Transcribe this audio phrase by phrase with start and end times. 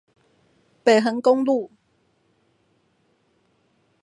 [0.83, 1.69] 北橫公路